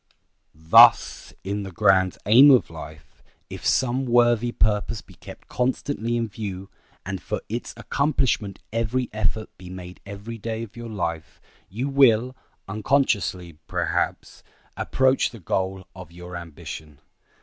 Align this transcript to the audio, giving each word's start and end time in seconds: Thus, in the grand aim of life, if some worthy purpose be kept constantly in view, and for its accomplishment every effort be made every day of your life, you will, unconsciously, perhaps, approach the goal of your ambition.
Thus, 0.55 1.31
in 1.43 1.61
the 1.61 1.71
grand 1.71 2.17
aim 2.25 2.49
of 2.49 2.71
life, 2.71 3.21
if 3.51 3.63
some 3.63 4.07
worthy 4.07 4.51
purpose 4.51 4.99
be 4.99 5.13
kept 5.13 5.47
constantly 5.47 6.17
in 6.17 6.27
view, 6.27 6.71
and 7.05 7.21
for 7.21 7.39
its 7.49 7.71
accomplishment 7.77 8.57
every 8.73 9.11
effort 9.13 9.55
be 9.59 9.69
made 9.69 10.01
every 10.03 10.39
day 10.39 10.63
of 10.63 10.75
your 10.75 10.89
life, 10.89 11.39
you 11.69 11.87
will, 11.87 12.35
unconsciously, 12.67 13.59
perhaps, 13.67 14.41
approach 14.75 15.29
the 15.29 15.39
goal 15.39 15.85
of 15.95 16.11
your 16.11 16.35
ambition. 16.35 16.97